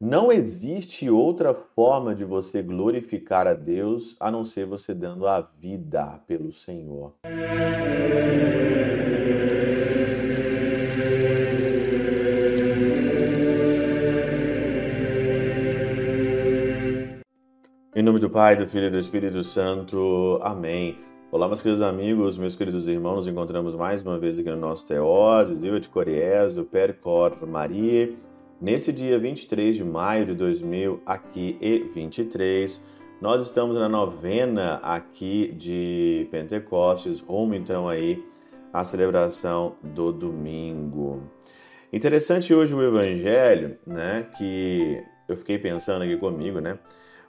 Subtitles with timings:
[0.00, 5.40] Não existe outra forma de você glorificar a Deus a não ser você dando a
[5.40, 7.14] vida pelo Senhor.
[17.92, 20.38] Em nome do Pai, do Filho e do Espírito Santo.
[20.42, 20.96] Amém.
[21.32, 24.86] Olá, meus queridos amigos, meus queridos irmãos, nos encontramos mais uma vez aqui no nosso
[24.86, 28.27] Teoses, Viva de Coriés, do Percor Maria
[28.60, 32.84] Nesse dia 23 de maio de 2023,
[33.20, 38.20] nós estamos na novena aqui de Pentecostes, rumo então aí
[38.72, 41.22] à celebração do domingo.
[41.92, 46.80] Interessante hoje o evangelho, né, que eu fiquei pensando aqui comigo, né,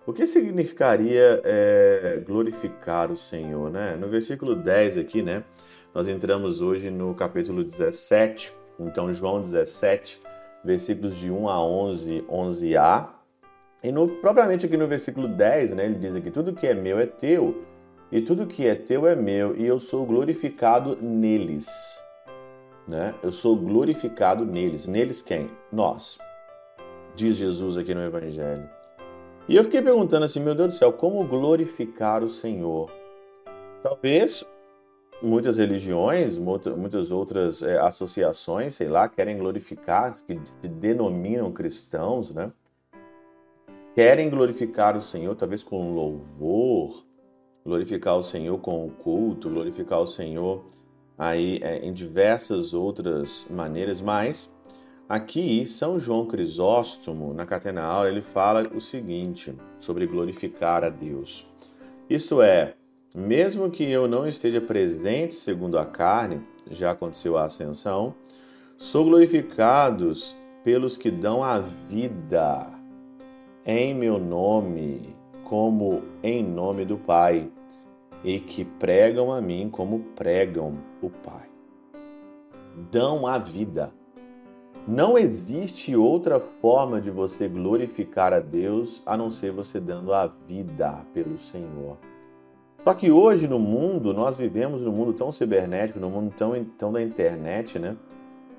[0.07, 3.95] o que significaria é, glorificar o Senhor, né?
[3.95, 5.43] No versículo 10 aqui, né,
[5.93, 10.19] nós entramos hoje no capítulo 17, então João 17,
[10.63, 13.09] versículos de 1 a 11, 11a.
[13.83, 16.99] E no, propriamente aqui no versículo 10, né, ele diz aqui: Tudo que é meu
[16.99, 17.63] é teu,
[18.11, 22.01] e tudo que é teu é meu, e eu sou glorificado neles.
[22.87, 23.13] Né?
[23.21, 24.87] Eu sou glorificado neles.
[24.87, 25.49] Neles quem?
[25.71, 26.17] Nós.
[27.15, 28.67] Diz Jesus aqui no Evangelho.
[29.47, 32.91] E eu fiquei perguntando assim, meu Deus do céu, como glorificar o Senhor?
[33.81, 34.45] Talvez
[35.21, 42.51] muitas religiões, muitas outras é, associações, sei lá, querem glorificar, que se denominam cristãos, né?
[43.95, 47.03] Querem glorificar o Senhor, talvez com louvor,
[47.65, 50.63] glorificar o Senhor com o culto, glorificar o Senhor
[51.17, 54.49] aí é, em diversas outras maneiras, mas
[55.07, 61.45] aqui São João Crisóstomo, na Catena Aula, ele fala o seguinte sobre glorificar a Deus.
[62.09, 62.75] Isso é,
[63.15, 68.13] mesmo que eu não esteja presente segundo a carne, já aconteceu a ascensão,
[68.77, 72.67] sou glorificados pelos que dão a vida
[73.65, 77.51] em meu nome, como em nome do Pai,
[78.23, 81.49] e que pregam a mim como pregam o Pai.
[82.91, 83.91] Dão a vida.
[84.87, 90.27] Não existe outra forma de você glorificar a Deus a não ser você dando a
[90.27, 91.97] vida pelo Senhor.
[92.79, 96.91] Só que hoje no mundo, nós vivemos num mundo tão cibernético, num mundo tão, tão
[96.93, 97.97] da internet, né?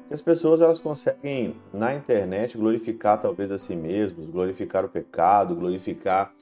[0.08, 5.56] Que as pessoas elas conseguem na internet glorificar talvez a si mesmos, glorificar o pecado,
[5.56, 6.34] glorificar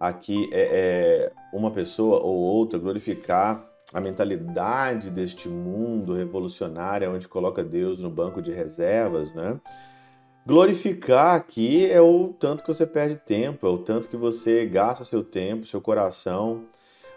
[0.00, 7.62] aqui é, é, uma pessoa ou outra, glorificar a mentalidade deste mundo revolucionário, onde coloca
[7.62, 9.60] Deus no banco de reservas, né?
[10.46, 15.04] Glorificar aqui é o tanto que você perde tempo, é o tanto que você gasta
[15.04, 16.64] seu tempo, seu coração,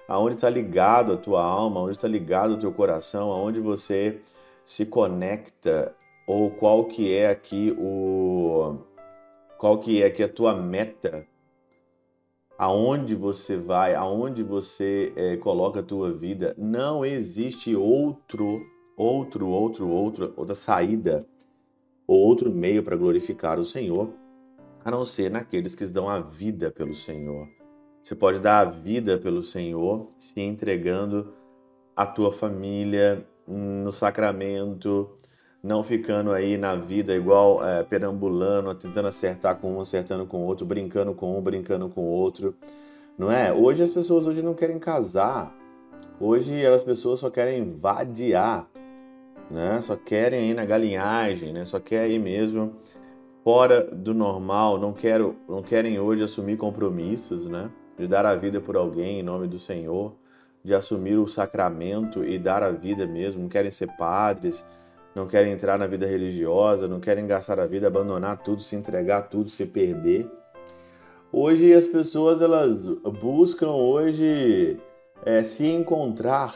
[0.10, 4.20] aonde está ligado a tua alma, aonde está ligado o teu coração, aonde você
[4.66, 5.96] se conecta
[6.28, 8.78] ou qual que é aqui o
[9.60, 11.28] qual que é aqui a tua meta,
[12.58, 18.66] aonde você vai, aonde você é, coloca a tua vida, não existe outro,
[18.98, 21.28] outro, outro, outro, outra saída
[22.08, 24.10] ou outro meio para glorificar o Senhor,
[24.84, 27.59] a não ser naqueles que dão a vida pelo Senhor.
[28.04, 31.34] Você pode dar a vida pelo Senhor, se entregando
[31.96, 35.10] à tua família no sacramento,
[35.62, 40.46] não ficando aí na vida igual é, perambulando, tentando acertar com um, acertando com o
[40.46, 42.56] outro, brincando com um, brincando com o outro,
[43.18, 43.52] não é?
[43.52, 45.54] Hoje as pessoas hoje não querem casar,
[46.20, 48.70] hoje as pessoas só querem vadiar,
[49.52, 49.82] né?
[49.82, 51.66] Só querem ir na galinhagem, né?
[51.66, 52.76] Só querem ir mesmo
[53.44, 57.70] fora do normal, não quero, não querem hoje assumir compromissos, né?
[58.00, 60.16] De dar a vida por alguém em nome do Senhor,
[60.64, 64.66] de assumir o sacramento e dar a vida mesmo, não querem ser padres,
[65.14, 69.24] não querem entrar na vida religiosa, não querem gastar a vida, abandonar tudo, se entregar
[69.24, 70.32] tudo, se perder.
[71.30, 72.80] Hoje as pessoas elas
[73.22, 74.80] buscam hoje
[75.26, 76.56] é, se encontrar,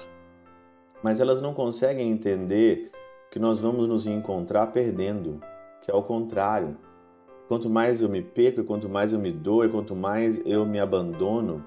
[1.04, 2.90] mas elas não conseguem entender
[3.30, 5.42] que nós vamos nos encontrar perdendo,
[5.82, 6.78] que é o contrário.
[7.48, 10.66] Quanto mais eu me perco, e quanto mais eu me dou, e quanto mais eu
[10.66, 11.64] me abandono,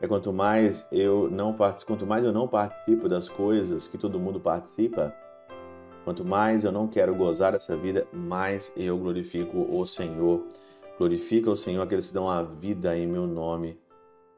[0.00, 4.20] é quanto mais eu não participo, quanto mais eu não participo das coisas que todo
[4.20, 5.14] mundo participa,
[6.04, 10.46] quanto mais eu não quero gozar dessa vida, mais eu glorifico o Senhor.
[10.98, 13.78] Glorifica o Senhor aqueles que dão a vida em meu nome,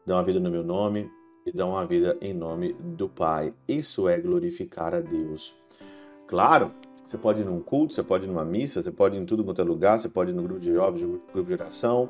[0.06, 1.10] dão a vida no meu nome
[1.46, 3.52] e dão a vida em nome do Pai.
[3.66, 5.54] Isso é glorificar a Deus.
[6.26, 6.70] Claro,
[7.10, 9.42] você pode ir num culto, você pode ir numa missa, você pode ir em tudo
[9.42, 12.08] quanto é lugar, você pode ir no grupo de jovens, grupo de oração.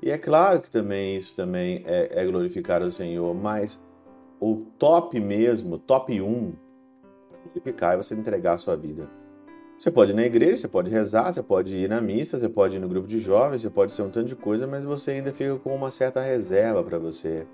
[0.00, 3.82] E é claro que também isso também é, é glorificar o Senhor, mas
[4.38, 6.52] o top mesmo, top 1
[7.28, 9.10] para glorificar é você entregar a sua vida.
[9.76, 12.76] Você pode ir na igreja, você pode rezar, você pode ir na missa, você pode
[12.76, 15.32] ir no grupo de jovens, você pode ser um tanto de coisa, mas você ainda
[15.32, 17.44] fica com uma certa reserva para você.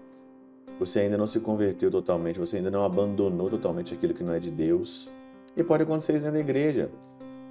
[0.79, 4.39] Você ainda não se converteu totalmente, você ainda não abandonou totalmente aquilo que não é
[4.39, 5.11] de Deus.
[5.57, 6.91] E pode acontecer isso dentro da igreja.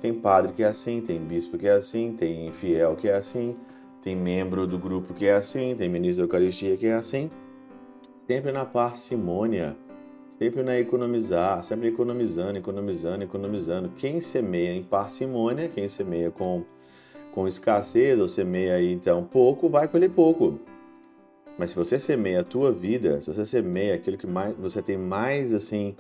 [0.02, 3.56] Tem padre que é assim, tem bispo que é assim, tem fiel que é assim,
[4.02, 7.32] tem membro do grupo que é assim, tem ministro da Eucaristia que é assim.
[8.28, 9.78] Sempre na parcimônia
[10.44, 13.90] sempre na economizar, sempre economizando, economizando, economizando.
[13.96, 16.64] Quem semeia em parcimônia, quem semeia com,
[17.34, 20.60] com escassez ou semeia então pouco, vai colher pouco.
[21.58, 24.98] Mas se você semeia a tua vida, se você semeia aquilo que mais você tem
[24.98, 25.96] mais assim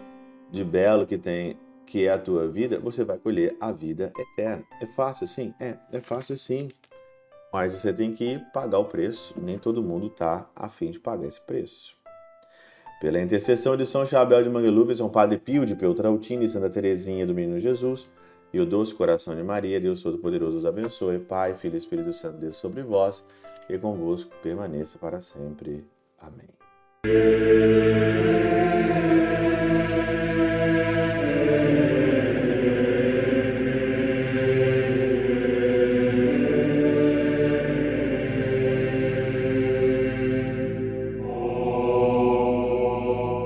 [0.52, 1.56] de belo que tem,
[1.86, 4.64] que é a tua vida, você vai colher a vida eterna.
[4.82, 5.54] É fácil assim?
[5.60, 6.70] É, é fácil sim.
[7.52, 9.36] Mas você tem que pagar o preço.
[9.40, 11.96] Nem todo mundo tá afim de pagar esse preço.
[13.00, 17.34] Pela intercessão de São Chabel de Mangluf, São Padre Pio de Peltrautina Santa Teresinha do
[17.34, 18.10] Menino Jesus,
[18.54, 21.20] e o doce coração de Maria, Deus Todo-Poderoso os abençoe.
[21.20, 23.24] Pai, Filho e Espírito Santo, Deus sobre vós
[23.70, 25.84] e convosco permaneça para sempre.
[26.20, 26.48] Amém.